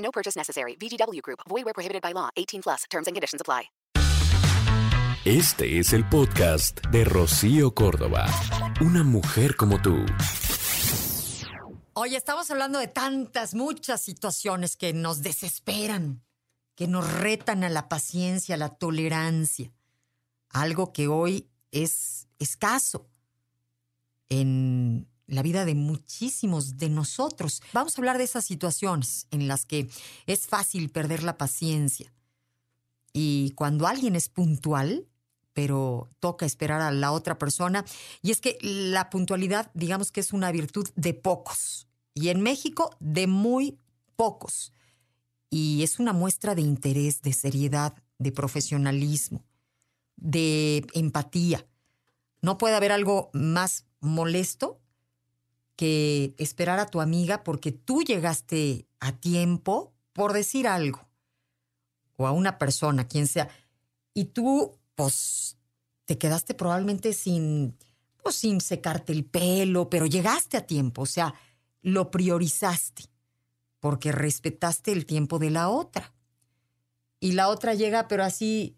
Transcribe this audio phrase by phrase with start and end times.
[0.00, 0.76] No purchase necessary.
[0.76, 1.40] VGW Group.
[1.48, 2.28] Void where prohibited by law.
[2.36, 2.84] 18 plus.
[2.90, 3.70] Terms and conditions apply.
[5.26, 8.26] Este es el podcast de Rocío Córdoba.
[8.80, 10.06] Una mujer como tú.
[11.92, 16.22] Oye, estamos hablando de tantas, muchas situaciones que nos desesperan,
[16.74, 19.70] que nos retan a la paciencia, a la tolerancia.
[20.48, 23.06] Algo que hoy es escaso
[24.30, 27.62] en la vida de muchísimos de nosotros.
[27.72, 29.88] Vamos a hablar de esas situaciones en las que
[30.26, 32.12] es fácil perder la paciencia.
[33.12, 35.06] Y cuando alguien es puntual,
[35.52, 37.84] pero toca esperar a la otra persona.
[38.22, 41.86] Y es que la puntualidad, digamos que es una virtud de pocos.
[42.14, 43.78] Y en México, de muy
[44.16, 44.72] pocos.
[45.48, 49.44] Y es una muestra de interés, de seriedad, de profesionalismo,
[50.16, 51.66] de empatía.
[52.42, 54.80] No puede haber algo más molesto
[55.80, 61.08] que esperar a tu amiga porque tú llegaste a tiempo por decir algo.
[62.16, 63.48] O a una persona, quien sea.
[64.12, 65.56] Y tú pues
[66.04, 67.78] te quedaste probablemente sin,
[68.22, 71.32] pues, sin secarte el pelo, pero llegaste a tiempo, o sea,
[71.80, 73.04] lo priorizaste
[73.78, 76.12] porque respetaste el tiempo de la otra.
[77.20, 78.76] Y la otra llega, pero así,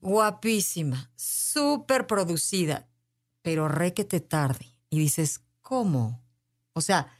[0.00, 2.88] guapísima, súper producida,
[3.40, 4.66] pero re que te tarde.
[4.88, 6.19] Y dices, ¿cómo?
[6.72, 7.12] O sea,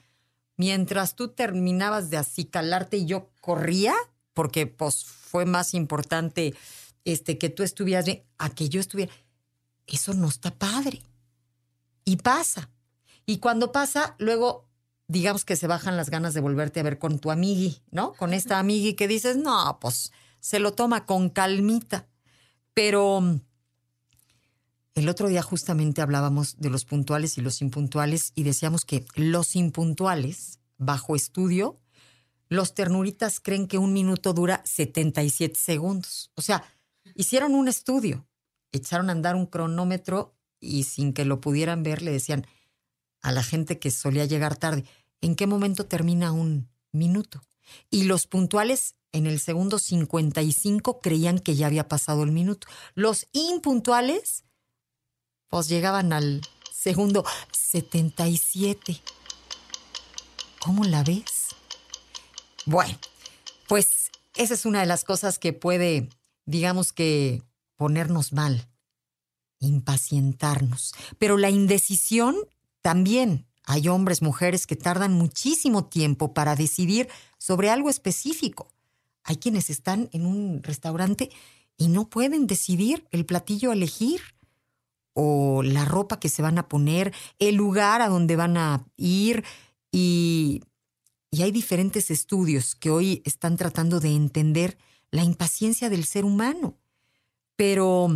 [0.56, 3.94] mientras tú terminabas de acicalarte y yo corría,
[4.34, 6.54] porque pues fue más importante
[7.04, 9.12] este, que tú estuvieras bien, a que yo estuviera.
[9.86, 11.02] Eso no está padre.
[12.04, 12.70] Y pasa.
[13.26, 14.68] Y cuando pasa, luego,
[15.08, 18.12] digamos que se bajan las ganas de volverte a ver con tu amigui, ¿no?
[18.14, 22.08] Con esta amigui que dices, no, pues se lo toma con calmita.
[22.74, 23.40] Pero
[24.94, 29.56] el otro día justamente hablábamos de los puntuales y los impuntuales y decíamos que los
[29.56, 31.80] impuntuales, bajo estudio,
[32.48, 36.32] los ternuritas creen que un minuto dura 77 segundos.
[36.34, 36.64] O sea,
[37.14, 38.26] Hicieron un estudio,
[38.72, 42.46] echaron a andar un cronómetro y sin que lo pudieran ver le decían
[43.22, 44.84] a la gente que solía llegar tarde,
[45.20, 47.42] ¿en qué momento termina un minuto?
[47.90, 52.68] Y los puntuales en el segundo 55 creían que ya había pasado el minuto.
[52.94, 54.44] Los impuntuales,
[55.50, 56.40] pues llegaban al
[56.72, 59.00] segundo 77.
[60.60, 61.48] ¿Cómo la ves?
[62.64, 62.98] Bueno,
[63.68, 66.08] pues esa es una de las cosas que puede
[66.50, 67.42] digamos que
[67.76, 68.68] ponernos mal,
[69.60, 70.94] impacientarnos.
[71.18, 72.36] Pero la indecisión
[72.82, 73.46] también.
[73.64, 77.08] Hay hombres, mujeres que tardan muchísimo tiempo para decidir
[77.38, 78.68] sobre algo específico.
[79.22, 81.30] Hay quienes están en un restaurante
[81.76, 84.22] y no pueden decidir el platillo a elegir
[85.14, 89.44] o la ropa que se van a poner, el lugar a donde van a ir
[89.92, 90.62] y,
[91.30, 94.78] y hay diferentes estudios que hoy están tratando de entender
[95.10, 96.78] la impaciencia del ser humano.
[97.56, 98.08] Pero,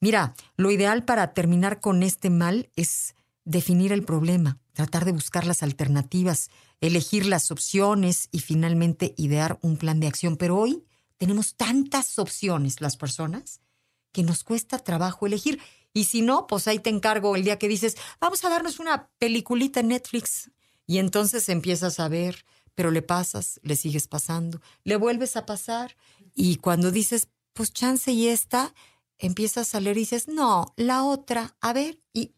[0.00, 5.46] mira, lo ideal para terminar con este mal es definir el problema, tratar de buscar
[5.46, 6.50] las alternativas,
[6.80, 10.36] elegir las opciones y finalmente idear un plan de acción.
[10.36, 10.84] Pero hoy
[11.16, 13.60] tenemos tantas opciones las personas
[14.12, 15.60] que nos cuesta trabajo elegir.
[15.92, 19.10] Y si no, pues ahí te encargo el día que dices, vamos a darnos una
[19.18, 20.50] peliculita en Netflix.
[20.86, 22.44] Y entonces empiezas a ver,
[22.74, 25.96] pero le pasas, le sigues pasando, le vuelves a pasar
[26.34, 28.72] y cuando dices, pues chance y esta,
[29.18, 32.34] empiezas a leer y dices, no, la otra, a ver, y,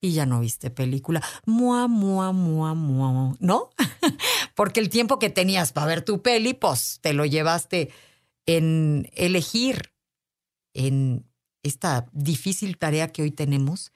[0.00, 1.22] y ya no viste película.
[1.46, 3.70] Mua, mua, mua, mua, ¿no?
[4.54, 7.90] Porque el tiempo que tenías para ver tu peli, pues te lo llevaste
[8.44, 9.94] en elegir,
[10.74, 11.24] en
[11.62, 13.92] esta difícil tarea que hoy tenemos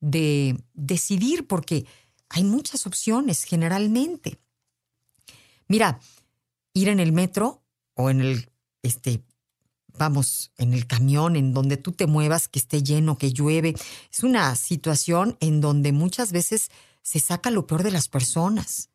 [0.00, 1.86] de decidir, porque
[2.28, 4.38] hay muchas opciones generalmente.
[5.68, 6.00] Mira,
[6.74, 7.62] ir en el metro
[7.94, 8.50] o en el
[8.82, 9.22] este,
[9.98, 13.74] vamos, en el camión, en donde tú te muevas, que esté lleno, que llueve.
[14.12, 16.70] Es una situación en donde muchas veces
[17.02, 18.88] se saca lo peor de las personas.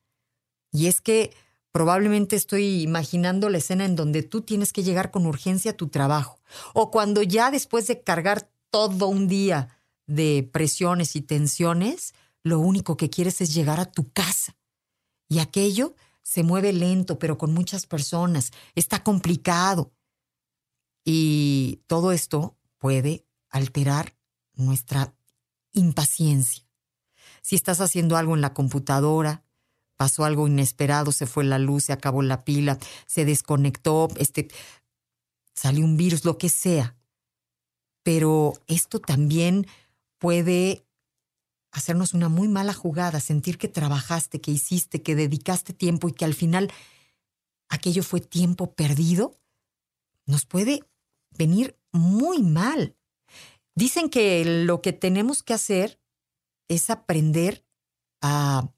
[0.72, 1.34] Y es que
[1.75, 5.89] probablemente estoy imaginando la escena en donde tú tienes que llegar con urgencia a tu
[5.89, 6.39] trabajo.
[6.74, 9.77] O cuando ya después de cargar todo un día
[10.07, 12.13] de presiones y tensiones,
[12.44, 14.56] lo único que quieres es llegar a tu casa.
[15.27, 18.54] Y aquello se mueve lento, pero con muchas personas.
[18.75, 19.92] Está complicado.
[21.04, 24.16] Y todo esto puede alterar
[24.54, 25.13] nuestra
[25.74, 26.63] impaciencia.
[27.42, 29.44] Si estás haciendo algo en la computadora,
[29.97, 34.50] pasó algo inesperado, se fue la luz, se acabó la pila, se desconectó, este,
[35.53, 36.95] salió un virus, lo que sea.
[38.03, 39.68] Pero esto también
[40.19, 40.86] puede
[41.71, 46.25] hacernos una muy mala jugada, sentir que trabajaste, que hiciste, que dedicaste tiempo y que
[46.25, 46.71] al final
[47.69, 49.36] aquello fue tiempo perdido,
[50.25, 50.81] nos puede
[51.31, 52.95] venir muy mal.
[53.75, 56.00] Dicen que lo que tenemos que hacer
[56.69, 57.65] es aprender
[58.21, 58.71] a,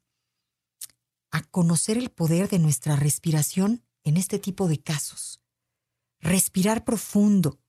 [1.42, 5.42] conocer el poder de nuestra respiración en este tipo de casos.
[6.20, 7.60] Respirar profundo.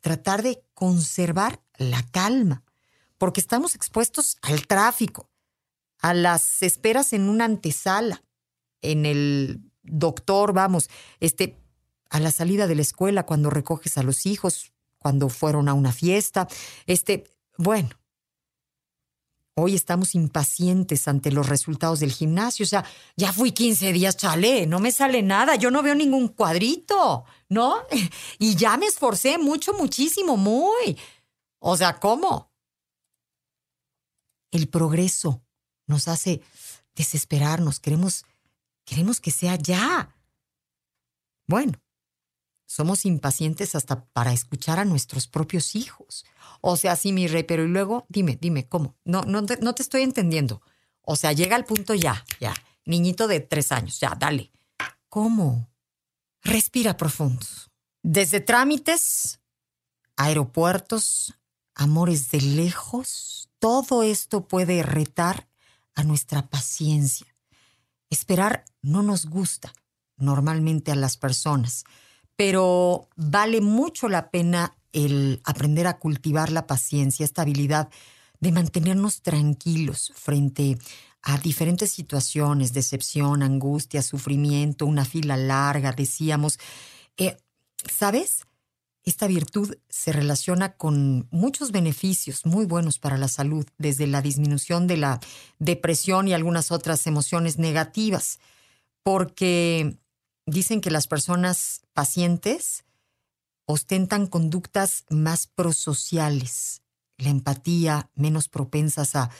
[0.00, 2.64] Tratar de conservar la calma,
[3.18, 5.30] porque estamos expuestos al tráfico,
[5.98, 8.24] a las esperas en una antesala,
[8.80, 10.88] en el doctor, vamos,
[11.20, 11.58] este,
[12.08, 15.92] a la salida de la escuela cuando recoges a los hijos, cuando fueron a una
[15.92, 16.48] fiesta.
[16.86, 17.24] Este,
[17.56, 17.90] bueno,
[19.60, 22.64] hoy estamos impacientes ante los resultados del gimnasio.
[22.64, 22.84] O sea,
[23.16, 27.76] ya fui 15 días, chale, no me sale nada, yo no veo ningún cuadrito, ¿no?
[28.38, 30.98] Y ya me esforcé mucho, muchísimo, muy.
[31.58, 32.50] O sea, ¿cómo?
[34.50, 35.42] El progreso
[35.86, 36.42] nos hace
[36.94, 38.24] desesperarnos, queremos,
[38.84, 40.14] queremos que sea ya.
[41.46, 41.80] Bueno,
[42.70, 46.24] somos impacientes hasta para escuchar a nuestros propios hijos.
[46.60, 48.94] O sea, sí, mi rey, pero y luego, dime, dime, ¿cómo?
[49.04, 50.62] No, no, te, no te estoy entendiendo.
[51.02, 52.54] O sea, llega al punto ya, ya.
[52.84, 54.52] Niñito de tres años, ya, dale.
[55.08, 55.68] ¿Cómo?
[56.42, 57.44] Respira profundo.
[58.04, 59.40] Desde trámites,
[60.16, 61.34] aeropuertos,
[61.74, 65.48] amores de lejos, todo esto puede retar
[65.94, 67.34] a nuestra paciencia.
[68.10, 69.72] Esperar no nos gusta
[70.16, 71.84] normalmente a las personas
[72.40, 77.90] pero vale mucho la pena el aprender a cultivar la paciencia, esta habilidad
[78.40, 80.78] de mantenernos tranquilos frente
[81.20, 86.58] a diferentes situaciones, decepción, angustia, sufrimiento, una fila larga, decíamos.
[87.18, 87.36] Eh,
[87.86, 88.46] ¿Sabes?
[89.04, 94.86] Esta virtud se relaciona con muchos beneficios muy buenos para la salud, desde la disminución
[94.86, 95.20] de la
[95.58, 98.38] depresión y algunas otras emociones negativas,
[99.02, 99.99] porque
[100.50, 102.84] dicen que las personas pacientes
[103.64, 106.82] ostentan conductas más prosociales,
[107.18, 109.30] la empatía, menos propensas a,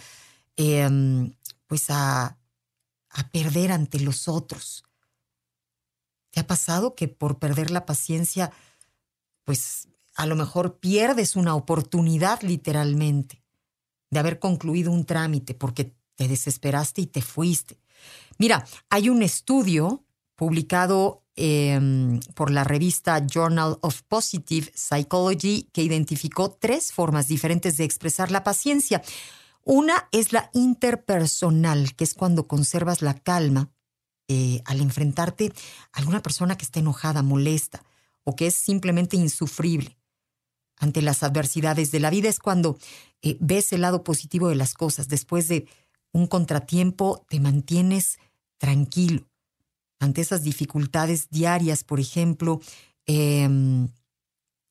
[0.57, 1.33] em,
[1.67, 2.37] pues a,
[3.33, 4.85] perder ante los otros.
[6.31, 8.53] ¿Te ha pasado que por perder la paciencia,
[9.45, 13.43] pues a lo mejor pierdes una oportunidad literalmente
[14.11, 17.81] de haber concluido un trámite porque te desesperaste y te fuiste?
[18.39, 20.05] Mira, hay un estudio
[20.41, 27.85] publicado em, por la revista Journal of Positive Psychology, que identificó tres formas diferentes de
[27.85, 29.03] expresar la paciencia.
[29.65, 33.71] Una es la interpersonal, que es cuando conservas la calma
[34.29, 35.53] eh, al enfrentarte
[35.93, 37.85] a alguna persona que está enojada, molesta
[38.25, 39.99] o que es simplemente insufrible.
[40.79, 42.79] Ante las adversidades de la vida es cuando
[43.21, 45.09] eh, ves el lado positivo de las cosas.
[45.09, 45.69] Después de
[46.13, 48.19] un contratiempo te mantienes
[48.57, 49.30] tranquilo
[50.01, 52.61] ante esas dificultades diarias, por ejemplo,
[53.07, 53.89] em,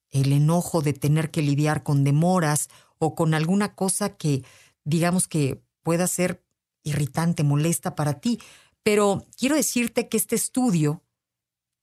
[0.10, 4.44] el enojo de tener que lidiar con demoras o con alguna cosa que
[4.84, 6.44] digamos que pueda ser
[6.84, 8.40] irritante, molesta para ti.
[8.84, 11.04] Pero quiero decirte que este estudio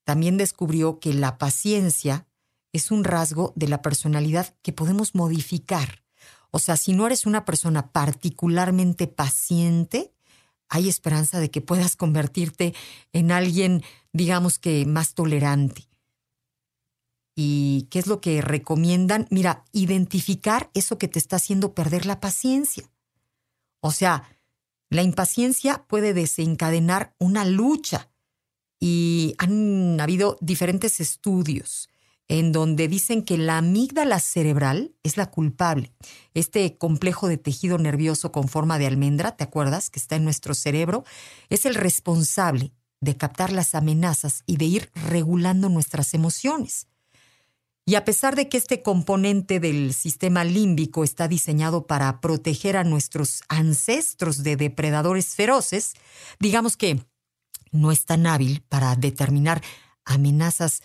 [0.04, 2.26] también descubrió que la paciencia
[2.73, 6.02] es un rasgo de la personalidad que podemos modificar.
[6.50, 10.15] O sea, si no eres una persona particularmente paciente,
[10.68, 12.75] hay esperanza de que puedas convertirte
[13.12, 13.82] en alguien,
[14.12, 15.88] digamos que, más tolerante.
[17.35, 19.26] ¿Y qué es lo que recomiendan?
[19.30, 22.90] Mira, identificar eso que te está haciendo perder la paciencia.
[23.80, 24.28] O sea,
[24.88, 28.11] la impaciencia puede desencadenar una lucha
[28.80, 31.88] y han habido diferentes estudios
[32.28, 35.92] en donde dicen que la amígdala cerebral es la culpable.
[36.35, 39.90] Este complejo de tejido nervioso con forma de almendra, ¿te acuerdas?
[39.90, 41.04] Que está en nuestro cerebro,
[41.50, 46.88] es el responsable de captar las amenazas y de ir regulando nuestras emociones.
[47.88, 52.83] Y a pesar de que este componente del sistema límbico está diseñado para proteger a
[52.83, 55.95] nuestros ancestros de depredadores feroces,
[56.40, 57.00] digamos que
[57.71, 59.62] no es tan hábil para determinar
[60.04, 60.83] amenazas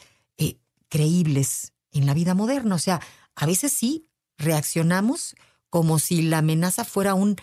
[0.92, 2.76] creíbles en la vida moderna.
[2.76, 3.02] O sea,
[3.36, 5.36] a veces sí reaccionamos
[5.70, 7.38] como si la amenaza fuera un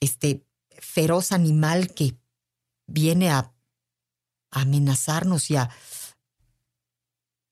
[0.00, 2.16] este feroz animal que
[2.86, 3.52] viene a
[4.50, 5.70] amenazarnos y a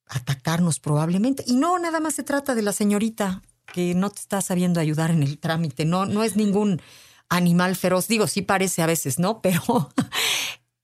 [0.07, 1.45] atacarnos probablemente.
[1.47, 3.43] Y no, nada más se trata de la señorita
[3.75, 5.85] que no te está sabiendo ayudar en el trámite.
[5.85, 6.81] No, no es ningún
[7.29, 8.09] animal feroz.
[8.09, 9.43] Digo, sí parece a veces, ¿no?
[9.43, 9.91] Pero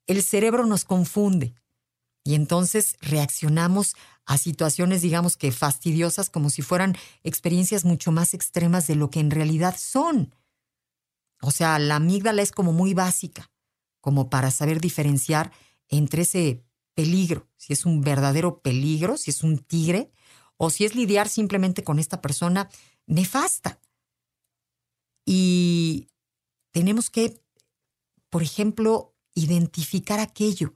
[0.07, 1.55] el cerebro nos confunde.
[2.25, 8.87] Y entonces reaccionamos a situaciones, digamos que fastidiosas, como si fueran experiencias mucho más extremas
[8.87, 10.35] de lo que en realidad son.
[11.41, 13.50] O sea, la amígdala es como muy básica,
[14.00, 15.52] como para saber diferenciar
[15.88, 16.64] entre ese
[16.95, 20.12] peligro, si es un verdadero peligro, si es un tigre,
[20.57, 22.71] o si es lidiar simplemente con esta persona
[23.07, 23.81] nefasta.
[25.25, 26.09] Y
[26.71, 27.43] tenemos que,
[28.31, 30.75] por ejemplo, identificar aquello.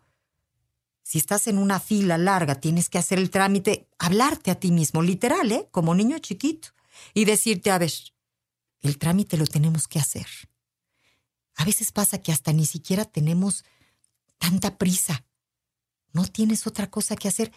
[1.06, 5.02] Si estás en una fila larga, tienes que hacer el trámite, hablarte a ti mismo,
[5.02, 5.68] literal, ¿eh?
[5.70, 6.70] como niño chiquito,
[7.14, 7.92] y decirte, a ver,
[8.80, 10.26] el trámite lo tenemos que hacer.
[11.54, 13.64] A veces pasa que hasta ni siquiera tenemos
[14.38, 15.24] tanta prisa
[16.16, 17.52] no tienes otra cosa que hacer.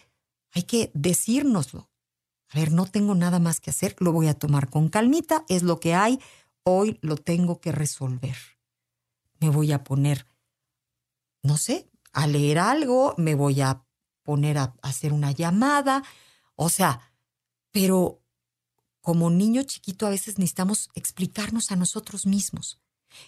[0.52, 1.88] Hay que decírnoslo.
[2.50, 5.62] A ver, no tengo nada más que hacer, lo voy a tomar con calmita, es
[5.62, 6.20] lo que hay,
[6.62, 8.36] hoy lo tengo que resolver.
[9.38, 10.26] Me voy a poner,
[11.42, 13.84] no sé, a leer algo, me voy a
[14.22, 16.02] poner a hacer una llamada,
[16.56, 17.00] o sea,
[17.70, 18.20] pero
[19.00, 22.80] como niño chiquito a veces necesitamos explicarnos a nosotros mismos.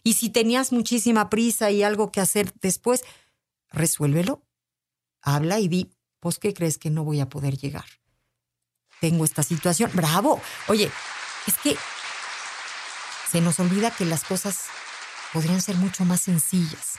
[0.02, 3.02] Y si tenías muchísima prisa y algo que hacer después,
[3.70, 4.44] resuélvelo
[5.22, 7.86] habla y di, pues, ¿qué crees que no voy a poder llegar?
[9.00, 9.90] Tengo esta situación.
[9.94, 10.40] Bravo.
[10.68, 10.90] Oye,
[11.46, 11.76] es que
[13.30, 14.66] se nos olvida que las cosas
[15.32, 16.98] podrían ser mucho más sencillas.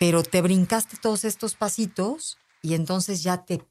[0.00, 3.62] Pero te brincaste todos estos pasitos y entonces ya te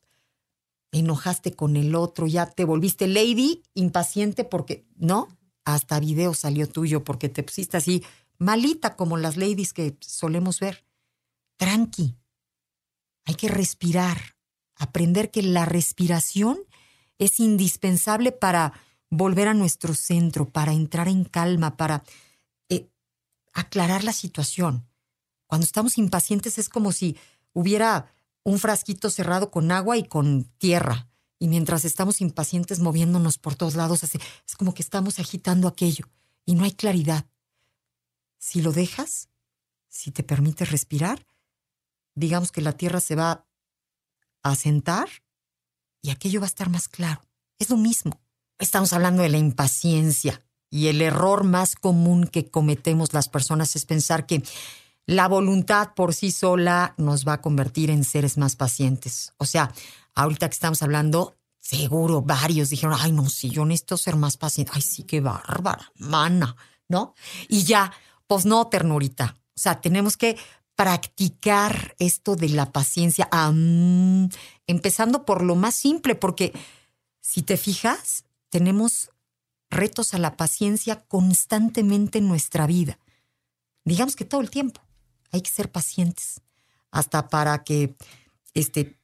[0.91, 5.27] enojaste con el otro, ya te volviste lady, impaciente porque, ¿no?
[5.65, 8.03] Hasta video salió tuyo porque te pusiste así
[8.37, 10.85] malita como las ladies que solemos ver.
[11.57, 12.15] Tranqui,
[13.25, 14.35] hay que respirar,
[14.75, 16.59] aprender que la respiración
[17.17, 18.73] es indispensable para
[19.09, 22.03] volver a nuestro centro, para entrar en calma, para
[22.69, 22.87] eh,
[23.51, 24.88] aclarar la situación.
[25.49, 27.17] Cuando estamos impacientes es como si
[27.53, 28.13] hubiera
[28.43, 31.09] un frasquito cerrado con agua y con tierra.
[31.39, 36.05] Y mientras estamos impacientes moviéndonos por todos lados, es como que estamos agitando aquello
[36.45, 37.25] y no hay claridad.
[38.37, 39.29] Si lo dejas,
[39.87, 41.25] si te permites respirar,
[42.13, 43.47] digamos que la tierra se va
[44.43, 45.09] a sentar
[46.03, 47.21] y aquello va a estar más claro.
[47.57, 48.21] Es lo mismo.
[48.59, 53.87] Estamos hablando de la impaciencia y el error más común que cometemos las personas es
[53.87, 54.43] pensar que
[55.09, 59.33] la voluntad por sí sola nos va a convertir en seres más pacientes.
[59.37, 59.73] O sea,
[60.13, 64.71] ahorita que estamos hablando, seguro varios dijeron, ay no, si yo necesito ser más paciente.
[64.75, 66.55] Ay, sí, qué bárbara, mana,
[66.87, 67.15] ¿no?
[67.47, 67.91] Y ya,
[68.27, 69.35] pues no, ternurita.
[69.55, 70.37] O sea, tenemos que
[70.75, 73.27] practicar esto de la paciencia,
[74.67, 76.53] empezando por lo más simple, porque
[77.19, 79.09] si te fijas, tenemos
[79.71, 82.99] retos a la paciencia constantemente en nuestra vida.
[83.85, 84.81] Digamos que todo el tiempo
[85.31, 86.41] hay que ser pacientes,
[86.91, 87.95] hasta para que
[88.53, 88.97] este,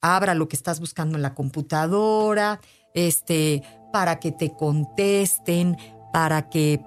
[0.00, 2.60] abra lo que estás buscando en la computadora,
[2.92, 5.76] este, para que te contesten,
[6.12, 6.84] para que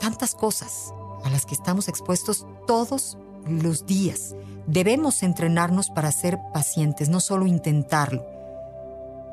[0.00, 0.92] tantas cosas
[1.24, 4.34] a las que estamos expuestos todos los días.
[4.66, 8.26] Debemos entrenarnos para ser pacientes, no solo intentarlo.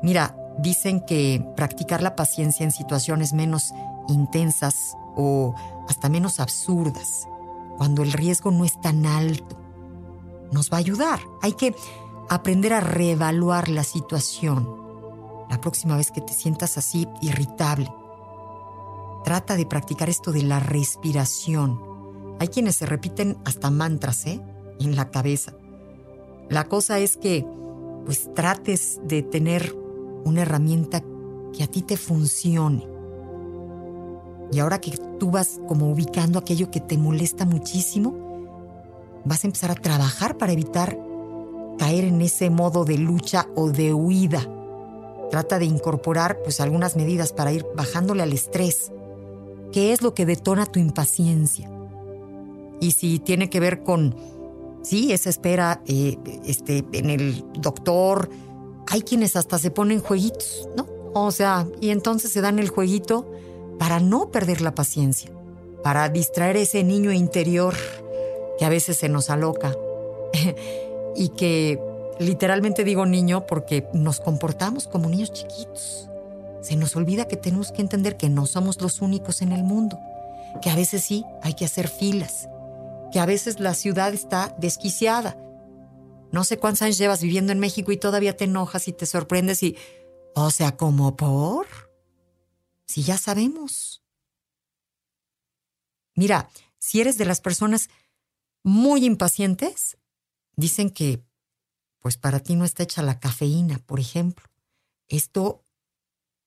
[0.02, 3.72] Mira, dicen que practicar la paciencia en situaciones menos
[4.08, 5.54] intensas o
[5.88, 7.28] hasta menos absurdas,
[7.76, 9.58] cuando el riesgo no es tan alto,
[10.52, 11.20] nos va a ayudar.
[11.42, 11.74] Hay que
[12.28, 14.84] aprender a reevaluar la situación
[15.48, 17.88] la próxima vez que te sientas así irritable.
[19.24, 21.96] Trata de practicar esto de la respiración
[22.38, 24.40] hay quienes se repiten hasta mantras, ¿eh?
[24.78, 25.54] En la cabeza.
[26.50, 27.46] La cosa es que,
[28.04, 29.74] pues, trates de tener
[30.24, 31.02] una herramienta
[31.52, 32.86] que a ti te funcione.
[34.52, 38.14] Y ahora que tú vas como ubicando aquello que te molesta muchísimo,
[39.24, 40.98] vas a empezar a trabajar para evitar
[41.78, 44.46] caer en ese modo de lucha o de huida.
[45.30, 48.92] Trata de incorporar pues algunas medidas para ir bajándole al estrés.
[49.72, 51.70] ¿Qué es lo que detona tu impaciencia?
[52.80, 54.14] y si tiene que ver con,
[54.82, 58.28] sí, esa espera eh, este, en el doctor,
[58.88, 60.86] hay quienes hasta se ponen jueguitos, ¿no?
[61.14, 63.30] O sea, y entonces se dan el jueguito
[63.78, 65.30] para no perder la paciencia,
[65.82, 67.74] para distraer ese niño interior
[68.58, 69.74] que a veces se nos aloca
[71.16, 71.78] y que
[72.18, 76.08] literalmente digo niño porque nos comportamos como niños chiquitos.
[76.62, 79.98] Se nos olvida que tenemos que entender que no somos los únicos en el mundo,
[80.62, 82.48] que a veces sí hay que hacer filas,
[83.02, 85.36] porque a veces la ciudad está desquiciada.
[86.32, 89.62] No sé cuántos años llevas viviendo en México y todavía te enojas y te sorprendes
[89.62, 89.76] y,
[90.34, 91.66] o sea, ¿como por?
[92.86, 94.02] Si ya sabemos.
[96.14, 97.90] Mira, si eres de las personas
[98.62, 99.98] muy impacientes,
[100.56, 101.22] dicen que,
[102.00, 104.48] pues para ti no está hecha la cafeína, por ejemplo.
[105.08, 105.64] Esto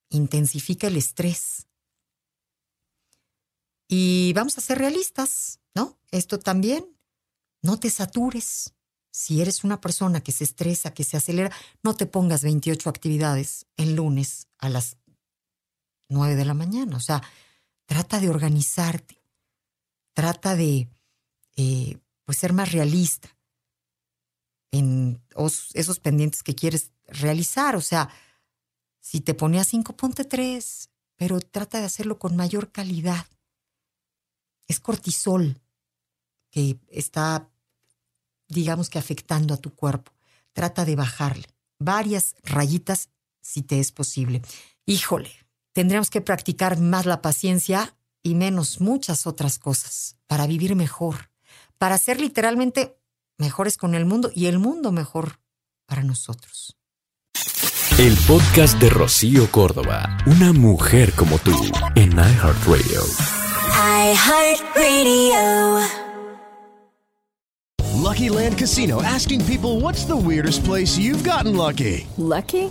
[0.08, 1.66] intensifica el estrés.
[3.88, 5.98] Y vamos a ser realistas, ¿no?
[6.10, 6.86] Esto también,
[7.62, 8.74] no te satures.
[9.12, 11.50] Si eres una persona que se estresa, que se acelera,
[11.82, 14.96] no te pongas 28 actividades el lunes a las
[16.10, 16.96] 9 de la mañana.
[16.96, 17.22] O sea,
[17.86, 19.22] trata de organizarte,
[20.12, 20.88] trata de
[21.56, 23.28] eh, pues ser más realista
[24.70, 25.22] en
[25.74, 27.76] esos pendientes que quieres realizar.
[27.76, 28.10] O sea,
[29.00, 33.26] si te ponías cinco, ponte tres, pero trata de hacerlo con mayor calidad.
[34.68, 35.60] Es cortisol
[36.50, 37.50] que está,
[38.48, 40.12] digamos que afectando a tu cuerpo.
[40.52, 41.46] Trata de bajarle
[41.80, 43.08] varias rayitas
[43.40, 44.42] si te es posible.
[44.86, 45.30] Híjole,
[45.72, 51.30] tendríamos que practicar más la paciencia y menos muchas otras cosas para vivir mejor,
[51.78, 52.96] para ser literalmente
[53.38, 55.40] mejores con el mundo y el mundo mejor
[55.86, 56.76] para nosotros.
[57.98, 61.52] El podcast de Rocío Córdoba, una mujer como tú,
[61.96, 63.02] en iHeartRadio.
[64.14, 65.30] iHeartRadio.
[68.00, 72.06] Lucky Land Casino asking people what's the weirdest place you've gotten lucky?
[72.16, 72.70] Lucky?